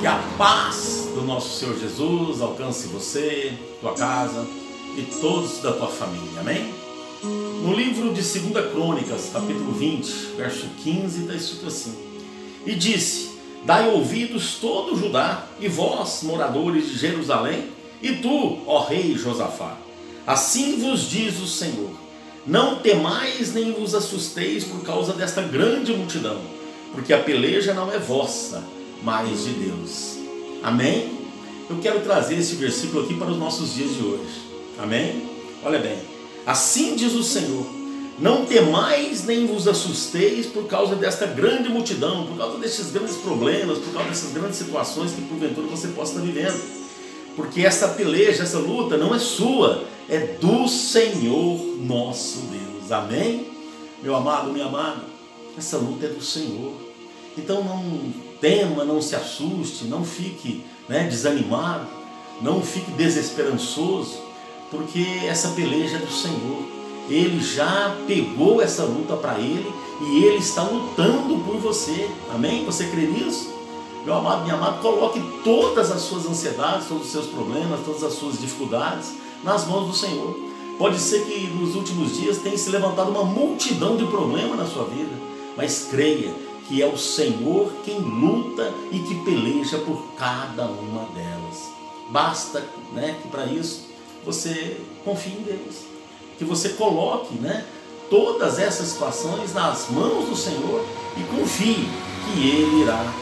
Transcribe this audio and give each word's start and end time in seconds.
Que 0.00 0.06
a 0.06 0.16
paz 0.38 1.08
do 1.14 1.22
nosso 1.22 1.58
Senhor 1.58 1.76
Jesus 1.78 2.40
alcance 2.40 2.86
você, 2.86 3.52
tua 3.80 3.94
casa 3.94 4.46
e 4.96 5.02
todos 5.20 5.58
da 5.58 5.72
tua 5.72 5.88
família. 5.88 6.40
Amém? 6.40 6.72
No 7.62 7.74
livro 7.74 8.14
de 8.14 8.22
2 8.22 8.70
Crônicas, 8.70 9.30
capítulo 9.32 9.72
20, 9.72 10.36
verso 10.36 10.66
15, 10.84 11.22
está 11.22 11.34
escrito 11.34 11.66
assim: 11.66 11.94
E 12.64 12.74
disse: 12.74 13.38
Dai 13.64 13.88
ouvidos 13.88 14.58
todo 14.60 14.96
Judá, 14.96 15.46
e 15.58 15.66
vós, 15.66 16.22
moradores 16.22 16.88
de 16.88 16.98
Jerusalém, 16.98 17.68
e 18.00 18.12
tu, 18.12 18.58
ó 18.66 18.84
rei 18.84 19.16
Josafá. 19.16 19.76
Assim 20.24 20.80
vos 20.80 21.10
diz 21.10 21.40
o 21.40 21.46
Senhor: 21.46 21.90
Não 22.46 22.76
temais 22.76 23.52
nem 23.52 23.72
vos 23.72 23.96
assusteis 23.96 24.62
por 24.62 24.82
causa 24.82 25.12
desta 25.12 25.42
grande 25.42 25.92
multidão, 25.92 26.40
porque 26.92 27.12
a 27.12 27.18
peleja 27.18 27.74
não 27.74 27.92
é 27.92 27.98
vossa, 27.98 28.62
mas 29.06 29.44
de 29.44 29.50
Deus. 29.50 30.18
Amém? 30.64 31.16
Eu 31.70 31.78
quero 31.80 32.00
trazer 32.00 32.38
esse 32.38 32.56
versículo 32.56 33.04
aqui 33.04 33.14
para 33.14 33.30
os 33.30 33.38
nossos 33.38 33.72
dias 33.72 33.94
de 33.94 34.02
hoje. 34.02 34.42
Amém? 34.80 35.22
Olha 35.62 35.78
bem. 35.78 35.96
Assim 36.44 36.96
diz 36.96 37.14
o 37.14 37.22
Senhor: 37.22 37.64
Não 38.18 38.44
temais 38.44 39.24
nem 39.24 39.46
vos 39.46 39.68
assusteis 39.68 40.46
por 40.46 40.64
causa 40.66 40.96
desta 40.96 41.24
grande 41.24 41.68
multidão, 41.68 42.26
por 42.26 42.36
causa 42.36 42.58
desses 42.58 42.90
grandes 42.90 43.14
problemas, 43.18 43.78
por 43.78 43.92
causa 43.92 44.08
dessas 44.08 44.32
grandes 44.32 44.56
situações 44.56 45.12
que 45.12 45.22
porventura 45.22 45.68
você 45.68 45.86
possa 45.88 46.14
estar 46.14 46.24
vivendo. 46.24 46.60
Porque 47.36 47.64
essa 47.64 47.88
peleja, 47.90 48.42
essa 48.42 48.58
luta 48.58 48.96
não 48.96 49.14
é 49.14 49.20
sua, 49.20 49.84
é 50.08 50.18
do 50.18 50.66
Senhor 50.66 51.60
nosso 51.78 52.38
Deus. 52.50 52.90
Amém? 52.90 53.46
Meu 54.02 54.16
amado, 54.16 54.52
minha 54.52 54.66
amada, 54.66 55.04
essa 55.56 55.76
luta 55.76 56.06
é 56.06 56.08
do 56.08 56.22
Senhor. 56.22 56.85
Então 57.36 57.62
não 57.62 58.12
tema, 58.40 58.84
não 58.84 59.00
se 59.00 59.14
assuste, 59.14 59.84
não 59.84 60.04
fique 60.04 60.64
né, 60.88 61.04
desanimado, 61.04 61.86
não 62.40 62.62
fique 62.62 62.90
desesperançoso 62.92 64.26
porque 64.70 65.04
essa 65.26 65.50
peleja 65.50 65.96
é 65.96 66.00
do 66.00 66.10
Senhor. 66.10 66.62
Ele 67.08 67.40
já 67.40 67.96
pegou 68.06 68.60
essa 68.60 68.82
luta 68.82 69.16
para 69.16 69.38
ele 69.38 69.72
e 70.00 70.24
ele 70.24 70.38
está 70.38 70.62
lutando 70.62 71.38
por 71.44 71.56
você. 71.58 72.10
Amém? 72.34 72.64
Você 72.64 72.86
crê 72.86 73.02
nisso? 73.02 73.54
Meu 74.04 74.14
amado, 74.14 74.42
minha 74.42 74.54
amada, 74.54 74.78
coloque 74.78 75.20
todas 75.42 75.90
as 75.90 76.02
suas 76.02 76.26
ansiedades, 76.26 76.88
todos 76.88 77.06
os 77.06 77.12
seus 77.12 77.26
problemas, 77.26 77.80
todas 77.84 78.04
as 78.04 78.14
suas 78.14 78.38
dificuldades 78.38 79.14
nas 79.42 79.66
mãos 79.66 79.88
do 79.88 79.94
Senhor. 79.94 80.38
Pode 80.78 80.98
ser 80.98 81.24
que 81.24 81.46
nos 81.48 81.74
últimos 81.74 82.16
dias 82.16 82.38
tenha 82.38 82.58
se 82.58 82.70
levantado 82.70 83.10
uma 83.10 83.24
multidão 83.24 83.96
de 83.96 84.04
problemas 84.06 84.58
na 84.58 84.66
sua 84.66 84.84
vida, 84.84 85.12
mas 85.56 85.88
creia 85.90 86.32
que 86.68 86.82
é 86.82 86.86
o 86.86 86.98
Senhor 86.98 87.72
quem 87.84 87.98
luta 87.98 88.72
e 88.90 88.98
que 88.98 89.14
peleja 89.24 89.78
por 89.78 90.02
cada 90.16 90.64
uma 90.66 91.04
delas. 91.14 91.70
Basta 92.10 92.64
né, 92.92 93.16
que 93.22 93.28
para 93.28 93.46
isso 93.46 93.86
você 94.24 94.80
confie 95.04 95.32
em 95.32 95.42
Deus. 95.42 95.84
Que 96.38 96.44
você 96.44 96.70
coloque 96.70 97.34
né, 97.36 97.64
todas 98.10 98.58
essas 98.58 98.88
situações 98.88 99.54
nas 99.54 99.88
mãos 99.90 100.28
do 100.28 100.36
Senhor 100.36 100.84
e 101.16 101.22
confie 101.24 101.88
que 102.24 102.48
Ele 102.48 102.82
irá 102.82 103.12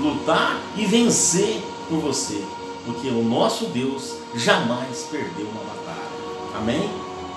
lutar 0.00 0.60
e 0.76 0.86
vencer 0.86 1.60
por 1.88 1.98
você. 1.98 2.42
Porque 2.84 3.08
o 3.08 3.22
nosso 3.22 3.66
Deus 3.66 4.14
jamais 4.34 5.06
perdeu 5.10 5.46
uma 5.46 5.62
batalha. 5.62 6.08
Amém? 6.56 6.90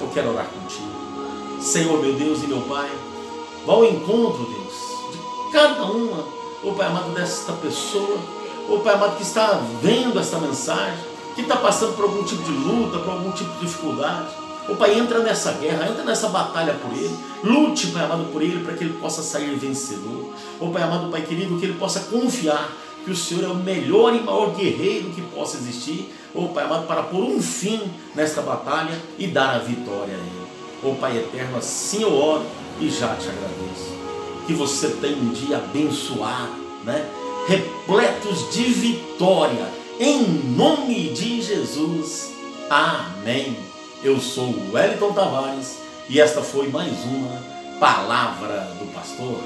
Eu 0.00 0.08
quero 0.08 0.30
orar 0.30 0.46
contigo. 0.46 1.62
Senhor, 1.62 2.00
meu 2.00 2.14
Deus 2.14 2.42
e 2.42 2.46
meu 2.46 2.60
Pai, 2.62 2.90
vá 3.66 3.72
ao 3.72 3.84
encontro, 3.84 4.44
Deus, 4.44 4.58
de 4.58 4.97
cada 5.50 5.84
uma, 5.84 6.24
ô 6.62 6.72
Pai 6.72 6.86
amado, 6.86 7.10
desta 7.10 7.52
pessoa, 7.52 8.18
ô 8.68 8.78
Pai 8.78 8.94
amado, 8.94 9.16
que 9.16 9.22
está 9.22 9.60
vendo 9.82 10.18
esta 10.18 10.38
mensagem 10.38 11.08
que 11.34 11.42
está 11.42 11.56
passando 11.56 11.94
por 11.94 12.06
algum 12.06 12.24
tipo 12.24 12.42
de 12.42 12.50
luta, 12.50 12.98
por 12.98 13.10
algum 13.10 13.30
tipo 13.30 13.50
de 13.52 13.60
dificuldade. 13.60 14.26
O 14.68 14.76
Pai 14.76 14.98
entra 14.98 15.20
nessa 15.20 15.52
guerra, 15.52 15.88
entra 15.88 16.04
nessa 16.04 16.28
batalha 16.28 16.74
por 16.74 16.92
ele, 16.92 17.16
lute, 17.44 17.86
Pai 17.88 18.04
amado, 18.04 18.24
por 18.32 18.42
ele, 18.42 18.62
para 18.62 18.74
que 18.74 18.84
ele 18.84 18.94
possa 18.94 19.22
sair 19.22 19.54
vencedor. 19.56 20.32
O 20.60 20.70
Pai 20.70 20.82
amado, 20.82 21.10
Pai 21.10 21.22
querido, 21.22 21.58
que 21.58 21.64
ele 21.64 21.78
possa 21.78 22.00
confiar 22.00 22.70
que 23.04 23.10
o 23.10 23.16
Senhor 23.16 23.44
é 23.44 23.48
o 23.48 23.54
melhor 23.54 24.14
e 24.14 24.20
maior 24.20 24.54
guerreiro 24.54 25.10
que 25.10 25.22
possa 25.22 25.56
existir, 25.56 26.12
ô 26.34 26.48
Pai 26.48 26.64
amado, 26.64 26.86
para 26.86 27.04
pôr 27.04 27.24
um 27.24 27.40
fim 27.40 27.80
nesta 28.14 28.42
batalha 28.42 29.00
e 29.18 29.26
dar 29.28 29.54
a 29.54 29.58
vitória 29.58 30.14
a 30.14 30.18
ele. 30.18 30.48
Ô 30.82 30.94
Pai 30.96 31.16
eterno, 31.16 31.56
assim 31.56 32.02
eu 32.02 32.14
oro 32.14 32.44
e 32.80 32.90
já 32.90 33.14
te 33.14 33.28
agradeço. 33.28 33.97
Que 34.48 34.54
você 34.54 34.88
tenha 34.88 35.18
um 35.18 35.28
dia 35.28 35.58
abençoado, 35.58 36.56
né? 36.82 37.06
repletos 37.46 38.50
de 38.50 38.64
vitória 38.64 39.68
em 40.00 40.22
nome 40.56 41.10
de 41.10 41.42
Jesus. 41.42 42.32
Amém. 42.70 43.58
Eu 44.02 44.18
sou 44.18 44.46
o 44.46 44.72
Wellington 44.72 45.12
Tavares 45.12 45.76
e 46.08 46.18
esta 46.18 46.40
foi 46.40 46.68
mais 46.68 46.92
uma 47.04 47.42
palavra 47.78 48.74
do 48.78 48.90
pastor. 48.90 49.38